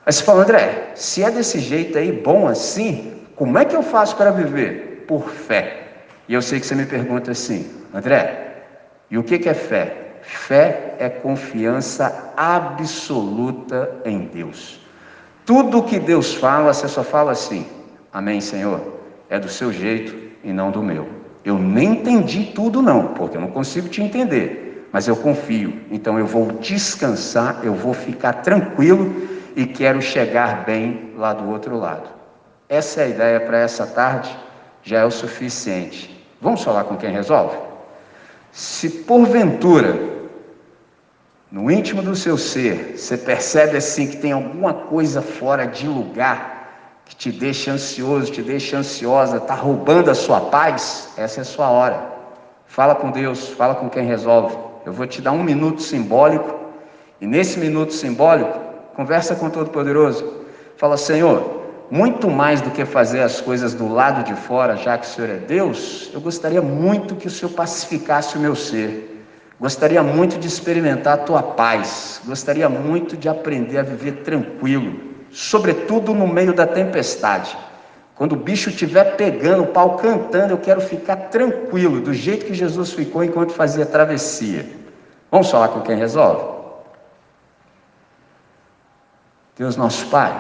Aí 0.04 0.12
você 0.12 0.24
fala, 0.24 0.42
André, 0.42 0.94
se 0.96 1.22
é 1.22 1.30
desse 1.30 1.60
jeito 1.60 1.96
aí, 1.96 2.12
bom 2.12 2.48
assim, 2.48 3.22
como 3.36 3.56
é 3.60 3.66
que 3.66 3.76
eu 3.76 3.84
faço 3.84 4.16
para 4.16 4.32
viver? 4.32 5.06
Por 5.08 5.30
fé. 5.30 5.90
E 6.28 6.34
eu 6.34 6.42
sei 6.42 6.60
que 6.60 6.66
você 6.66 6.74
me 6.74 6.88
pergunta 6.88 7.30
assim, 7.30 7.70
André, 7.94 8.64
e 9.12 9.18
o 9.20 9.24
que 9.24 9.48
é 9.48 9.54
fé? 9.54 10.16
Fé 10.24 10.96
é 10.98 11.08
confiança 11.08 12.34
absoluta 12.36 13.92
em 14.06 14.22
Deus. 14.22 14.82
Tudo 15.46 15.84
que 15.84 16.00
Deus 16.00 16.34
fala, 16.34 16.74
você 16.74 16.88
só 16.88 17.04
fala 17.04 17.34
assim: 17.34 17.64
Amém, 18.12 18.42
Senhor. 18.42 18.82
É 19.30 19.38
do 19.38 19.50
seu 19.50 19.72
jeito 19.72 20.16
e 20.44 20.52
não 20.52 20.72
do 20.72 20.82
meu. 20.82 21.17
Eu 21.48 21.58
nem 21.58 21.94
entendi 21.94 22.52
tudo, 22.54 22.82
não, 22.82 23.14
porque 23.14 23.38
eu 23.38 23.42
não 23.42 23.50
consigo 23.50 23.88
te 23.88 24.04
entender, 24.04 24.86
mas 24.92 25.08
eu 25.08 25.16
confio. 25.16 25.80
Então 25.90 26.20
eu 26.20 26.28
vou 26.28 26.52
descansar, 26.52 27.62
eu 27.64 27.74
vou 27.74 27.94
ficar 27.94 28.34
tranquilo 28.42 29.16
e 29.56 29.66
quero 29.66 30.02
chegar 30.02 30.66
bem 30.66 31.14
lá 31.16 31.32
do 31.32 31.50
outro 31.50 31.78
lado. 31.78 32.10
Essa 32.68 33.00
é 33.00 33.06
a 33.06 33.08
ideia 33.08 33.40
para 33.40 33.60
essa 33.60 33.88
tarde, 33.88 34.38
já 34.84 35.00
é 35.00 35.06
o 35.06 35.10
suficiente. 35.10 36.22
Vamos 36.42 36.62
falar 36.62 36.84
com 36.84 36.98
quem 36.98 37.14
resolve? 37.14 37.56
Se 38.52 38.90
porventura 38.90 39.98
no 41.50 41.72
íntimo 41.72 42.02
do 42.02 42.14
seu 42.14 42.38
ser, 42.38 42.98
você 42.98 43.16
percebe 43.16 43.78
assim 43.78 44.06
que 44.06 44.18
tem 44.18 44.34
alguma 44.34 44.74
coisa 44.74 45.22
fora 45.22 45.66
de 45.66 45.88
lugar 45.88 46.57
que 47.08 47.16
te 47.16 47.32
deixa 47.32 47.72
ansioso, 47.72 48.32
te 48.32 48.42
deixa 48.42 48.78
ansiosa, 48.78 49.38
está 49.38 49.54
roubando 49.54 50.12
a 50.12 50.16
sua 50.16 50.42
paz, 50.42 51.14
essa 51.18 51.40
é 51.40 51.42
a 51.42 51.46
sua 51.46 51.70
hora. 51.70 52.04
Fala 52.66 52.96
com 52.96 53.12
Deus, 53.12 53.50
fala 53.50 53.76
com 53.76 53.90
quem 53.90 54.06
resolve. 54.06 54.58
Eu 54.86 54.92
vou 54.92 55.08
te 55.08 55.22
dar 55.22 55.32
um 55.32 55.44
minuto 55.44 55.82
simbólico, 55.82 56.54
e 57.20 57.26
nesse 57.26 57.60
minuto 57.60 57.94
simbólico, 57.94 58.60
conversa 58.96 59.36
com 59.36 59.48
o 59.48 59.50
Todo-Poderoso. 59.50 60.46
Fala, 60.76 60.98
Senhor, 60.98 61.64
muito 61.90 62.30
mais 62.30 62.60
do 62.60 62.70
que 62.72 62.84
fazer 62.86 63.22
as 63.22 63.40
coisas 63.40 63.74
do 63.74 63.88
lado 63.92 64.24
de 64.24 64.36
fora, 64.36 64.76
já 64.76 64.98
que 64.98 65.08
o 65.08 65.10
Senhor 65.10 65.30
é 65.30 65.38
Deus, 65.38 66.12
eu 66.14 66.20
gostaria 66.20 66.62
muito 66.62 67.16
que 67.16 67.28
o 67.28 67.32
Senhor 67.32 67.52
pacificasse 67.54 68.38
o 68.38 68.42
meu 68.42 68.56
ser. 68.56 69.26
Gostaria 69.60 70.04
muito 70.04 70.38
de 70.38 70.48
experimentar 70.48 71.14
a 71.14 71.24
tua 71.24 71.42
paz, 71.42 72.22
gostaria 72.26 72.70
muito 72.70 73.18
de 73.18 73.28
aprender 73.28 73.80
a 73.80 73.84
viver 73.84 74.18
tranquilo, 74.24 75.07
sobretudo 75.32 76.14
no 76.14 76.28
meio 76.28 76.54
da 76.54 76.66
tempestade. 76.66 77.58
Quando 78.16 78.34
o 78.34 78.38
bicho 78.38 78.70
estiver 78.70 79.16
pegando, 79.16 79.64
o 79.64 79.68
pau 79.68 79.98
cantando, 79.98 80.54
eu 80.54 80.58
quero 80.58 80.82
ficar 80.82 81.16
tranquilo, 81.30 82.02
do 82.02 82.14
jeito 82.14 82.46
que 82.46 82.54
Jesus 82.54 82.94
ficou 82.94 83.24
enquanto 83.24 83.54
fazia 83.54 83.86
travessia. 83.86 84.66
Vamos 85.30 85.50
falar 85.52 85.70
com 85.70 85.82
quem 85.82 85.96
resolve? 85.96 86.58
Deus 89.56 89.76
nosso 89.76 90.08
Pai, 90.08 90.40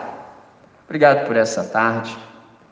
obrigado 0.85 1.25
por 1.25 1.35
essa 1.35 1.63
tarde, 1.63 2.15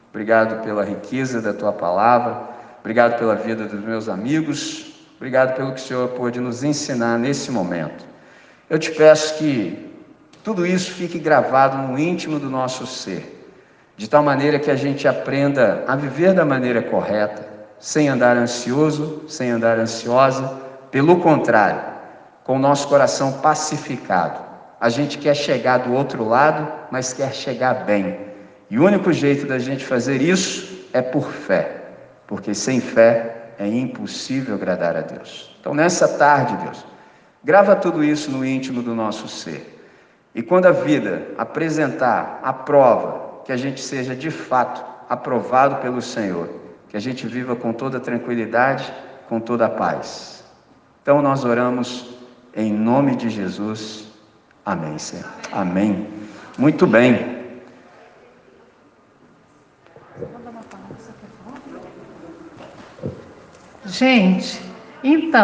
obrigado 0.10 0.63
pela 0.63 0.84
riqueza 0.84 1.41
da 1.41 1.54
tua 1.54 1.73
palavra, 1.73 2.49
obrigado 2.80 3.17
pela 3.17 3.36
vida 3.36 3.65
dos 3.65 3.84
meus 3.84 4.08
amigos, 4.08 4.95
Obrigado 5.17 5.56
pelo 5.56 5.73
que 5.73 5.80
o 5.80 5.84
Senhor 5.84 6.10
pôde 6.10 6.39
nos 6.39 6.63
ensinar 6.63 7.17
nesse 7.17 7.49
momento. 7.49 8.06
Eu 8.69 8.78
te 8.78 8.91
peço 8.91 9.38
que 9.38 9.85
tudo 10.45 10.63
isso 10.63 10.91
fique 10.91 11.17
gravado 11.17 11.75
no 11.75 11.97
íntimo 11.97 12.39
do 12.39 12.51
nosso 12.51 12.86
ser, 12.86 13.49
de 13.97 14.08
tal 14.08 14.21
maneira 14.21 14.60
que 14.60 14.69
a 14.69 14.75
gente 14.75 15.08
aprenda 15.08 15.84
a 15.88 15.95
viver 15.95 16.36
da 16.36 16.45
maneira 16.45 16.84
correta, 16.84 17.49
sem 17.79 18.10
andar 18.10 18.38
ansioso, 18.38 19.23
sem 19.27 19.49
andar 19.49 19.79
ansiosa, 19.79 20.62
pelo 20.91 21.19
contrário, 21.19 21.81
com 22.43 22.58
o 22.58 22.60
nosso 22.60 22.88
coração 22.88 23.39
pacificado. 23.39 24.39
A 24.79 24.88
gente 24.88 25.17
quer 25.17 25.36
chegar 25.36 25.79
do 25.79 25.93
outro 25.93 26.23
lado, 26.23 26.71
mas 26.91 27.12
quer 27.12 27.34
chegar 27.34 27.84
bem. 27.84 28.15
E 28.69 28.77
o 28.77 28.86
único 28.86 29.12
jeito 29.12 29.47
da 29.47 29.58
gente 29.58 29.84
fazer 29.84 30.21
isso 30.21 30.86
é 30.93 31.01
por 31.01 31.31
fé, 31.31 31.86
porque 32.27 32.53
sem 32.53 32.79
fé 32.79 33.47
é 33.58 33.67
impossível 33.67 34.53
agradar 34.53 34.95
a 34.95 35.01
Deus. 35.01 35.58
Então, 35.60 35.73
nessa 35.73 36.08
tarde, 36.08 36.55
Deus, 36.58 36.86
grava 37.43 37.75
tudo 37.75 38.03
isso 38.03 38.29
no 38.29 38.45
íntimo 38.45 38.84
do 38.84 38.93
nosso 38.93 39.27
ser. 39.27 39.74
E 40.36 40.43
quando 40.43 40.65
a 40.65 40.71
vida 40.71 41.30
apresentar 41.38 42.41
a 42.43 42.52
prova, 42.52 43.41
que 43.45 43.54
a 43.54 43.58
gente 43.58 43.82
seja 43.82 44.13
de 44.13 44.30
fato 44.30 44.84
aprovado 45.10 45.78
pelo 45.78 46.02
Senhor, 46.02 46.50
que 46.89 46.98
a 46.98 47.00
gente 47.00 47.26
viva 47.26 47.56
com 47.56 47.71
toda 47.71 48.02
tranquilidade, 48.02 48.93
com 49.30 49.39
toda 49.39 49.67
a 49.67 49.69
paz. 49.69 50.43
Então 51.02 51.21
nós 51.21 51.45
oramos 51.45 52.17
em 52.54 52.74
nome 52.74 53.15
de 53.15 53.30
Jesus. 53.30 54.12
Amém, 54.65 54.98
Senhor. 54.98 55.26
Amém. 55.54 56.06
Muito 56.58 56.86
bem. 56.86 57.36
Gente, 63.86 64.60
então. 65.02 65.43